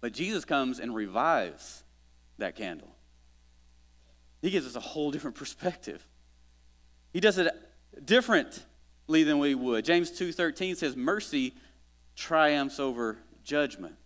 [0.00, 1.82] But Jesus comes and revives
[2.38, 2.88] that candle.
[4.40, 6.06] He gives us a whole different perspective.
[7.12, 7.52] He does it
[8.04, 9.84] differently than we would.
[9.84, 11.54] James 2:13 says mercy
[12.16, 13.96] triumphs over judgment.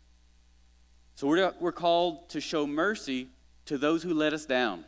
[1.14, 3.28] So we're, we're called to show mercy
[3.66, 4.84] to those who let us down.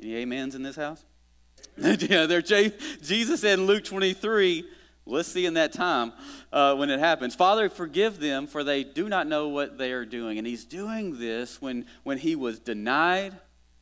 [0.00, 1.04] Any amens in this house?
[1.76, 4.64] yeah, there, Jesus said in Luke 23,
[5.06, 6.12] let's see in that time
[6.52, 7.34] uh, when it happens.
[7.34, 10.38] Father, forgive them, for they do not know what they are doing.
[10.38, 13.34] And he's doing this when, when he was denied,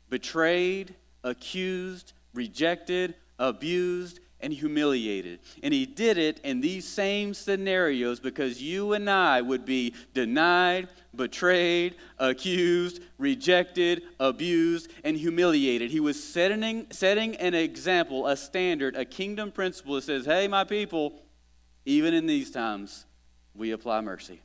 [0.08, 5.40] betrayed, accused, rejected, abused, and humiliated.
[5.62, 10.88] And he did it in these same scenarios because you and I would be denied,
[11.14, 15.90] betrayed, accused, rejected, abused, and humiliated.
[15.90, 20.64] He was setting, setting an example, a standard, a kingdom principle that says, hey, my
[20.64, 21.20] people,
[21.84, 23.06] even in these times,
[23.54, 24.40] we apply mercy.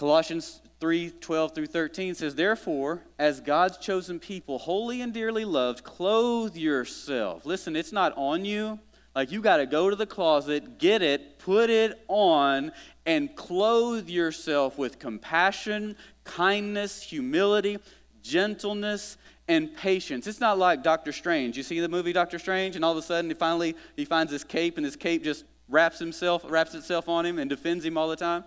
[0.00, 5.84] Colossians 3 12 through 13 says, Therefore, as God's chosen people, holy and dearly loved,
[5.84, 7.44] clothe yourself.
[7.44, 8.78] Listen, it's not on you.
[9.14, 12.72] Like you got to go to the closet, get it, put it on,
[13.04, 17.76] and clothe yourself with compassion, kindness, humility,
[18.22, 20.26] gentleness, and patience.
[20.26, 21.58] It's not like Doctor Strange.
[21.58, 24.32] You see the movie Doctor Strange, and all of a sudden he finally he finds
[24.32, 27.98] his cape, and his cape just wraps himself, wraps itself on him, and defends him
[27.98, 28.44] all the time.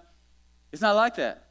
[0.73, 1.43] It's not like that.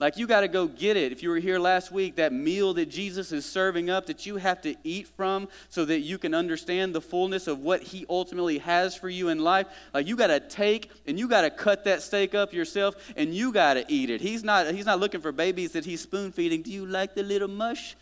[0.00, 1.12] Like you got to go get it.
[1.12, 4.36] If you were here last week, that meal that Jesus is serving up that you
[4.36, 8.58] have to eat from so that you can understand the fullness of what he ultimately
[8.58, 9.66] has for you in life.
[9.92, 13.34] Like you got to take and you got to cut that steak up yourself and
[13.34, 14.20] you got to eat it.
[14.20, 16.62] He's not he's not looking for babies that he's spoon feeding.
[16.62, 17.96] Do you like the little mush?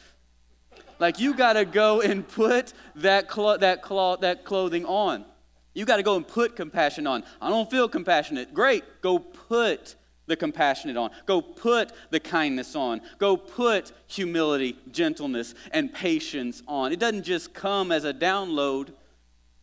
[0.98, 5.24] Like you got to go and put that clo- that cloth that clothing on.
[5.74, 7.24] You got to go and put compassion on.
[7.40, 8.52] I don't feel compassionate.
[8.52, 8.84] Great.
[9.00, 11.10] Go put the compassionate on.
[11.26, 13.00] Go put the kindness on.
[13.18, 16.92] Go put humility, gentleness, and patience on.
[16.92, 18.92] It doesn't just come as a download,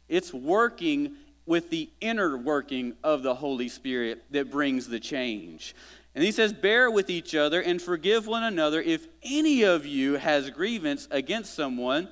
[0.08, 5.76] it's working with the inner working of the Holy Spirit that brings the change.
[6.14, 10.16] And he says, Bear with each other and forgive one another if any of you
[10.16, 12.10] has grievance against someone.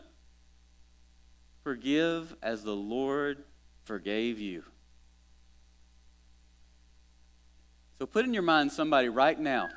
[1.64, 3.44] Forgive as the Lord
[3.84, 4.64] forgave you.
[8.00, 9.70] So put in your mind somebody right now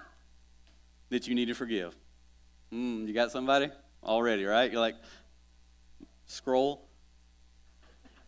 [1.09, 1.94] that you need to forgive.
[2.72, 3.68] Mm, you got somebody
[4.02, 4.70] already, right?
[4.70, 4.96] You're like,
[6.26, 6.87] scroll.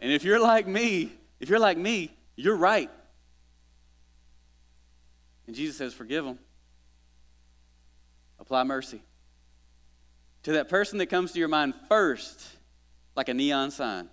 [0.01, 2.91] And if you're like me, if you're like me, you're right.
[5.47, 6.39] And Jesus says, forgive them.
[8.41, 9.03] Apply mercy.
[10.45, 12.45] To that person that comes to your mind first,
[13.15, 14.09] like a neon sign,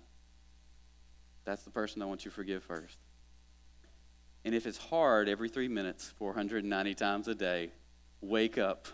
[1.44, 2.96] that's the person I want you to forgive first.
[4.44, 7.70] And if it's hard every three minutes, 490 times a day,
[8.20, 8.88] wake up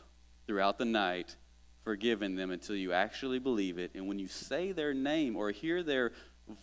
[0.47, 1.37] throughout the night,
[1.85, 3.93] forgiving them until you actually believe it.
[3.95, 6.13] And when you say their name or hear their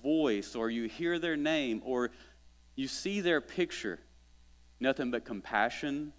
[0.01, 2.11] voice or you hear their name or
[2.75, 3.99] you see their picture,
[4.79, 6.11] nothing but compassion,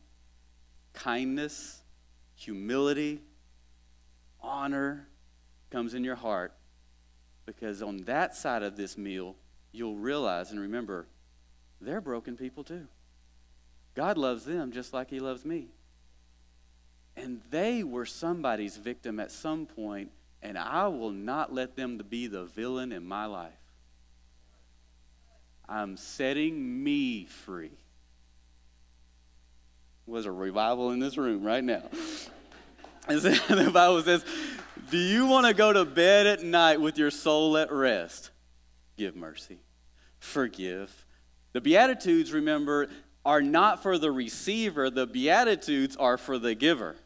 [0.94, 1.82] kindness,
[2.34, 3.20] humility,
[4.40, 5.08] honor
[5.70, 6.54] comes in your heart.
[7.46, 9.36] Because on that side of this meal,
[9.72, 11.06] you'll realize and remember
[11.80, 12.86] they're broken people too.
[13.94, 15.68] God loves them just like He loves me.
[17.16, 20.10] And they were somebody's victim at some point,
[20.42, 23.52] and I will not let them be the villain in my life.
[25.68, 27.70] I'm setting me free.
[30.06, 31.82] Was a revival in this room right now.
[33.06, 34.24] And the Bible says,
[34.90, 38.30] Do you want to go to bed at night with your soul at rest?
[38.96, 39.58] Give mercy,
[40.18, 41.04] forgive,
[41.54, 42.88] the Beatitudes, remember,
[43.24, 46.96] are not for the receiver, the Beatitudes are for the giver.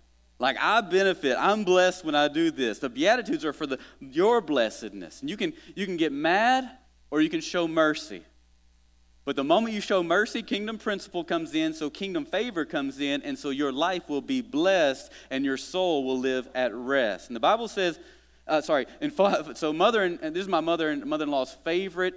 [0.41, 2.79] Like I benefit, I'm blessed when I do this.
[2.79, 5.21] The Beatitudes are for the, your blessedness.
[5.21, 6.69] And you can, you can get mad
[7.11, 8.23] or you can show mercy.
[9.25, 13.21] But the moment you show mercy, kingdom principle comes in, so kingdom favor comes in,
[13.23, 17.29] and so your life will be blessed and your soul will live at rest.
[17.29, 17.99] And the Bible says,
[18.47, 22.15] uh, sorry, five, so mother and, and this is my mother and mother-in-law's favorite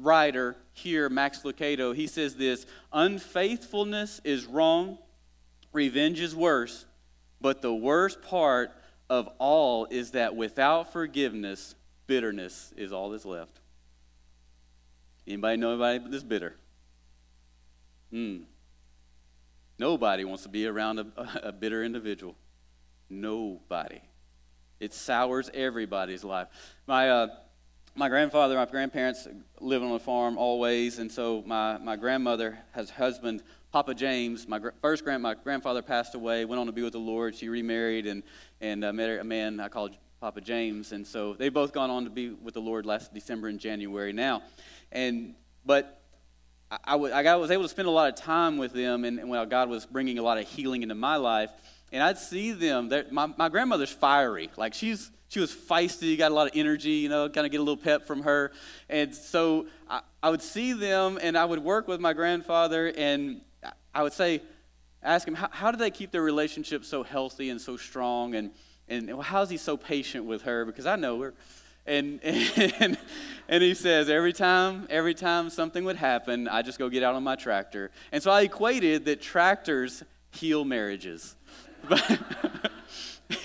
[0.00, 4.98] writer here, Max Lucado, he says this Unfaithfulness is wrong,
[5.72, 6.86] revenge is worse,
[7.40, 8.70] but the worst part
[9.10, 11.74] of all is that without forgiveness,
[12.06, 13.60] bitterness is all that's left.
[15.26, 16.56] Anybody know anybody that's bitter?
[18.10, 18.38] Hmm.
[19.78, 21.06] Nobody wants to be around a,
[21.42, 22.36] a bitter individual.
[23.08, 24.00] Nobody.
[24.80, 26.48] It sours everybody's life.
[26.86, 27.26] My uh,
[27.94, 29.28] my grandfather, my grandparents
[29.60, 34.58] live on a farm always, and so my, my grandmother, has husband, Papa James, my
[34.58, 37.34] gr- first grand, my grandfather passed away, went on to be with the Lord.
[37.34, 38.22] She remarried and,
[38.60, 42.04] and uh, met a man I called Papa James, and so they've both gone on
[42.04, 44.42] to be with the Lord last December and January now.
[44.90, 45.34] And
[45.66, 46.00] but
[46.70, 49.18] I, I, w- I was able to spend a lot of time with them, and,
[49.18, 51.50] and while God was bringing a lot of healing into my life,
[51.92, 52.90] and I'd see them.
[53.10, 54.50] My, my grandmother's fiery.
[54.56, 57.56] Like she's she was feisty, got a lot of energy, you know, kind of get
[57.56, 58.52] a little pep from her.
[58.90, 63.40] And so I, I would see them, and I would work with my grandfather, and
[63.94, 64.42] I would say,
[65.02, 68.34] ask him, how, how do they keep their relationship so healthy and so strong?
[68.34, 68.50] And,
[68.88, 70.66] and how is he so patient with her?
[70.66, 71.32] Because I know her.
[71.86, 72.98] And, and,
[73.48, 77.14] and he says, every time, every time something would happen, I just go get out
[77.14, 77.90] on my tractor.
[78.12, 81.36] And so I equated that tractors heal marriages.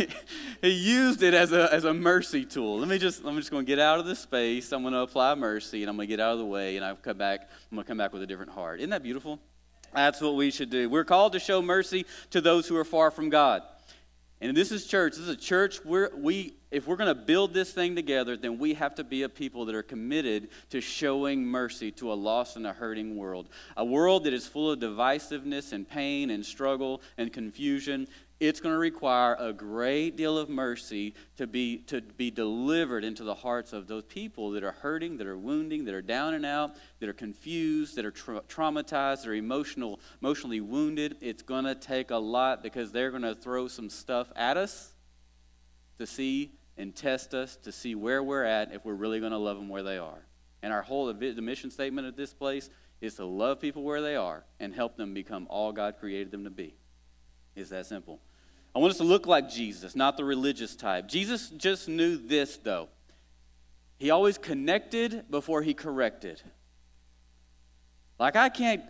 [0.62, 2.80] he used it as a, as a mercy tool.
[2.80, 4.72] Let me just, I'm just going to get out of this space.
[4.72, 6.86] I'm going to apply mercy, and I'm going to get out of the way, and
[6.86, 8.80] I've come back, I'm going to come back with a different heart.
[8.80, 9.40] Isn't that beautiful?
[9.94, 10.90] That's what we should do.
[10.90, 13.64] We're called to show mercy to those who are far from God.
[14.40, 15.14] And this is church.
[15.14, 18.60] This is a church where we, if we're going to build this thing together, then
[18.60, 22.56] we have to be a people that are committed to showing mercy to a lost
[22.56, 23.50] and a hurting world.
[23.78, 28.08] A world that is full of divisiveness and pain and struggle and confusion
[28.40, 33.24] it's going to require a great deal of mercy to be, to be delivered into
[33.24, 36.46] the hearts of those people that are hurting, that are wounding, that are down and
[36.46, 41.18] out, that are confused, that are tra- traumatized, that are emotional, emotionally wounded.
[41.20, 44.94] It's going to take a lot because they're going to throw some stuff at us
[45.98, 49.38] to see and test us to see where we're at if we're really going to
[49.40, 50.28] love them where they are.
[50.62, 52.70] And our whole the mission statement of this place
[53.02, 56.44] is to love people where they are and help them become all God created them
[56.44, 56.76] to be.
[57.56, 58.20] It's that simple.
[58.78, 61.08] I want us to look like Jesus, not the religious type.
[61.08, 62.90] Jesus just knew this, though.
[63.98, 66.44] He always connected before he corrected.
[68.20, 68.84] Like I can't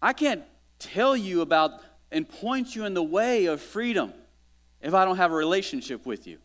[0.00, 0.44] I can't
[0.78, 1.80] tell you about
[2.12, 4.12] and point you in the way of freedom
[4.80, 6.38] if I don't have a relationship with you.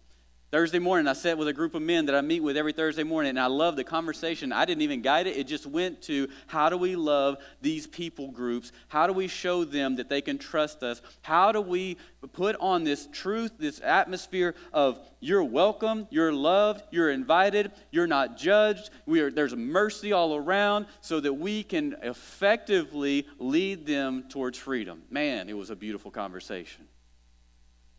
[0.52, 3.04] Thursday morning, I sat with a group of men that I meet with every Thursday
[3.04, 4.52] morning, and I love the conversation.
[4.52, 8.32] I didn't even guide it, it just went to how do we love these people
[8.32, 8.72] groups?
[8.88, 11.04] How do we show them that they can trust us?
[11.22, 11.98] How do we
[12.34, 18.36] put on this truth, this atmosphere of you're welcome, you're loved, you're invited, you're not
[18.36, 24.58] judged, we are, there's mercy all around, so that we can effectively lead them towards
[24.58, 25.04] freedom?
[25.12, 26.88] Man, it was a beautiful conversation.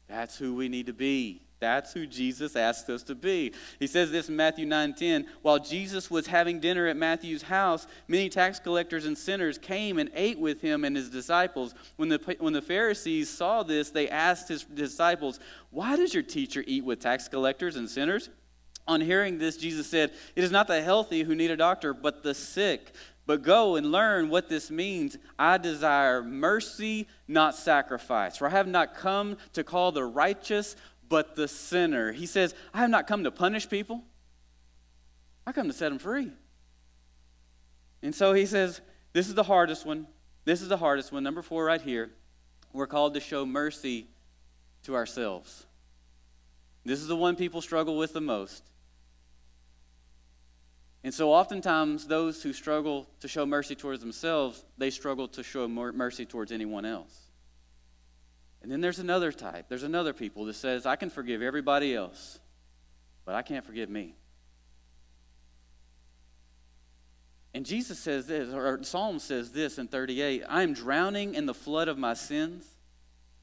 [0.09, 1.43] That's who we need to be.
[1.61, 3.53] That's who Jesus asked us to be.
[3.79, 5.27] He says this in Matthew 9 10.
[5.43, 10.11] While Jesus was having dinner at Matthew's house, many tax collectors and sinners came and
[10.15, 11.75] ate with him and his disciples.
[11.97, 15.39] When the, when the Pharisees saw this, they asked his disciples,
[15.71, 18.31] Why does your teacher eat with tax collectors and sinners?
[18.89, 22.23] On hearing this, Jesus said, It is not the healthy who need a doctor, but
[22.23, 22.93] the sick.
[23.31, 25.17] But go and learn what this means.
[25.39, 28.37] I desire mercy, not sacrifice.
[28.37, 30.75] For I have not come to call the righteous,
[31.11, 32.13] but the sinner.
[32.13, 34.03] He says, I have not come to punish people,
[35.47, 36.33] I come to set them free.
[38.03, 38.81] And so he says,
[39.13, 40.07] This is the hardest one.
[40.47, 41.23] This is the hardest one.
[41.23, 42.11] Number four, right here.
[42.73, 44.07] We're called to show mercy
[44.85, 45.67] to ourselves.
[46.85, 48.63] This is the one people struggle with the most.
[51.03, 55.67] And so, oftentimes, those who struggle to show mercy towards themselves, they struggle to show
[55.67, 57.30] mercy towards anyone else.
[58.63, 59.67] And then there's another type.
[59.69, 62.39] There's another people that says, I can forgive everybody else,
[63.25, 64.15] but I can't forgive me.
[67.53, 71.55] And Jesus says this, or Psalm says this in 38 I am drowning in the
[71.55, 72.67] flood of my sins.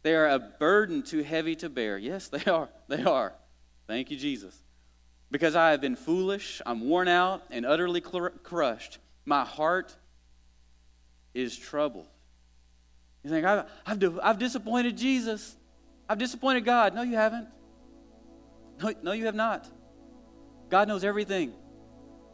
[0.03, 1.97] They are a burden too heavy to bear.
[1.97, 2.69] Yes, they are.
[2.87, 3.33] They are.
[3.87, 4.61] Thank you, Jesus.
[5.29, 8.99] Because I have been foolish, I'm worn out and utterly crushed.
[9.25, 9.93] My heart
[11.33, 12.07] is troubled.
[13.23, 15.55] You think, I've, I've, I've disappointed Jesus.
[16.09, 16.95] I've disappointed God.
[16.95, 17.47] No, you haven't.
[18.81, 19.67] No, no, you have not.
[20.69, 21.53] God knows everything.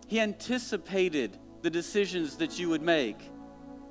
[0.07, 3.17] He anticipated the decisions that you would make.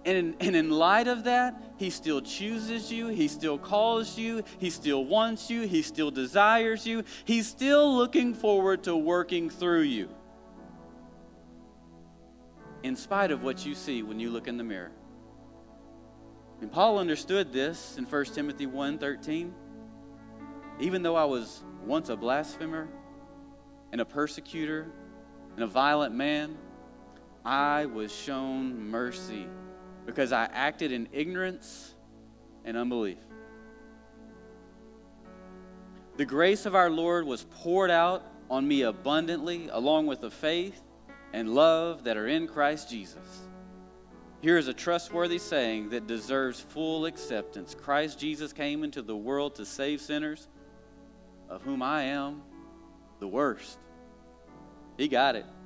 [0.05, 3.09] And in, and in light of that, He still chooses you.
[3.09, 4.43] He still calls you.
[4.59, 5.63] He still wants you.
[5.63, 7.05] He still desires you.
[7.25, 10.09] He's still looking forward to working through you.
[12.83, 14.91] In spite of what you see when you look in the mirror.
[16.63, 19.53] And Paul understood this in 1 Timothy 1:13.
[20.79, 22.89] Even though I was once a blasphemer
[23.91, 24.87] and a persecutor
[25.57, 26.57] and a violent man,
[27.45, 29.49] I was shown mercy
[30.07, 31.97] because I acted in ignorance
[32.65, 33.19] and unbelief.
[36.17, 40.81] The grace of our Lord was poured out on me abundantly, along with the faith
[41.33, 43.49] and love that are in Christ Jesus.
[44.43, 49.55] Here is a trustworthy saying that deserves full acceptance Christ Jesus came into the world
[49.55, 50.49] to save sinners,
[51.49, 52.43] of whom I am
[53.21, 53.79] the worst.
[54.99, 55.47] He got it.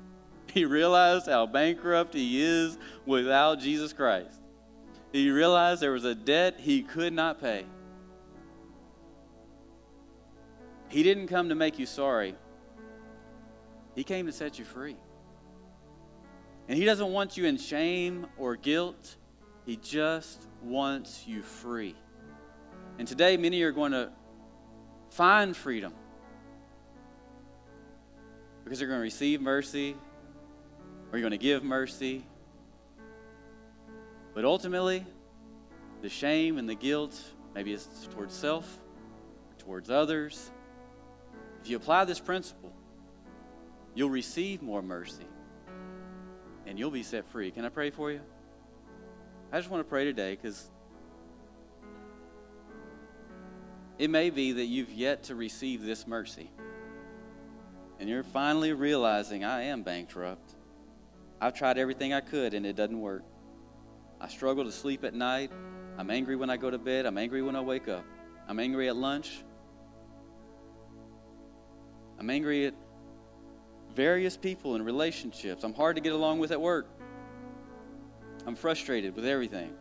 [0.53, 4.39] He realized how bankrupt he is without Jesus Christ.
[5.11, 7.65] He realized there was a debt he could not pay.
[10.87, 12.33] He didn't come to make you sorry,
[13.93, 14.95] He came to set you free.
[16.67, 19.15] And He doesn't want you in shame or guilt,
[19.65, 21.95] He just wants you free.
[22.99, 24.09] And today, many are going to
[25.11, 25.93] find freedom
[28.63, 29.95] because they're going to receive mercy
[31.11, 32.25] or you're going to give mercy.
[34.33, 35.05] But ultimately,
[36.01, 37.17] the shame and the guilt,
[37.55, 38.79] maybe it's towards self,
[39.57, 40.51] towards others.
[41.61, 42.73] If you apply this principle,
[43.95, 45.25] you'll receive more mercy
[46.67, 47.49] and you'll be set free.
[47.49, 48.19] Can I pray for you?
[49.51, 50.69] I just want to pray today because
[53.97, 56.51] it may be that you've yet to receive this mercy.
[57.99, 60.53] And you're finally realizing, I am bankrupt.
[61.39, 63.23] I've tried everything I could and it doesn't work.
[64.19, 65.51] I struggle to sleep at night.
[65.97, 67.05] I'm angry when I go to bed.
[67.05, 68.03] I'm angry when I wake up.
[68.47, 69.43] I'm angry at lunch.
[72.19, 72.73] I'm angry at
[73.97, 75.63] various people and relationships.
[75.63, 76.87] I'm hard to get along with at work.
[78.45, 79.73] I'm frustrated with everything.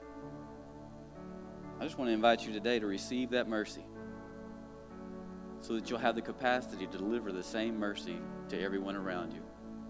[1.79, 3.85] I just want to invite you today to receive that mercy
[5.61, 8.17] so that you'll have the capacity to deliver the same mercy
[8.49, 9.43] to everyone around you.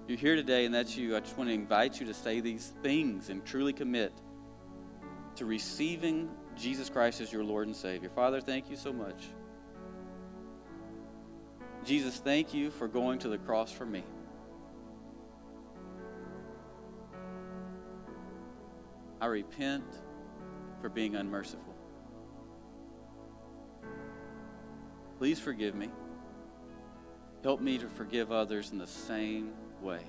[0.08, 1.16] You're here today and that's you.
[1.16, 4.12] I just want to invite you to say these things and truly commit
[5.36, 8.08] to receiving Jesus Christ as your Lord and Savior.
[8.08, 9.28] Father, thank you so much.
[11.84, 14.02] Jesus, thank you for going to the cross for me.
[19.20, 19.84] I repent
[20.80, 21.74] for being unmerciful.
[25.18, 25.90] Please forgive me.
[27.42, 30.02] Help me to forgive others in the same way.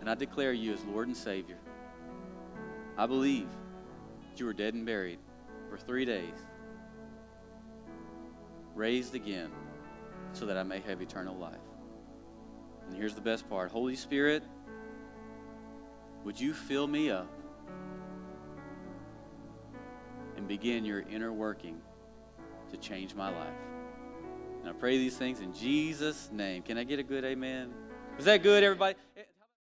[0.00, 1.58] And I declare you as Lord and Savior.
[2.96, 3.48] I believe
[4.30, 5.18] that you were dead and buried
[5.68, 6.34] for three days,
[8.74, 9.50] raised again,
[10.32, 11.54] so that I may have eternal life.
[12.86, 14.42] And here's the best part Holy Spirit,
[16.24, 17.28] would you fill me up
[20.36, 21.80] and begin your inner working
[22.70, 23.54] to change my life?
[24.60, 26.62] And I pray these things in Jesus' name.
[26.62, 27.72] Can I get a good amen?
[28.16, 28.94] Was that good, everybody?